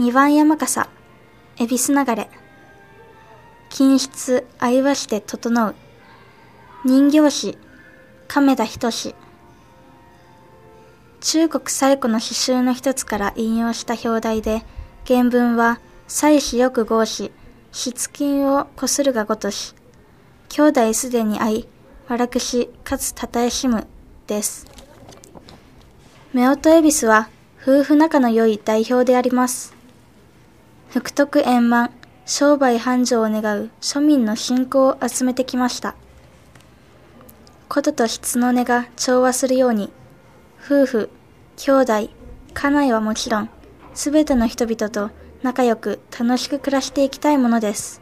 [0.00, 0.88] 二番山笠、
[1.58, 2.30] 恵比寿流れ、
[3.68, 5.74] 金質愛わして整う、
[6.86, 7.58] 人形師、
[8.26, 9.14] 亀田仁
[11.20, 14.62] 中国最古の詩集の一つから引用した表題で、
[15.06, 17.30] 原文は、妻子よく合し、
[17.70, 19.74] 失金をこするがごとし、
[20.48, 21.68] 兄弟すでに会い、
[22.08, 23.86] 笑くし、かつたたえしむ、
[24.26, 24.66] です。
[26.34, 27.28] 夫婦恵比寿は、
[27.60, 29.78] 夫婦仲の良い代表であります。
[30.90, 31.92] 福徳円満、
[32.26, 35.94] 商売繁盛を願う庶民の信仰を集めてきました。
[37.68, 39.92] ことと質の根が調和するように、
[40.60, 41.10] 夫婦、
[41.56, 42.08] 兄弟、
[42.52, 43.50] 家内はもちろん、
[43.94, 45.10] すべての人々と
[45.44, 48.00] 仲良く楽しく暮らしていきたいものです。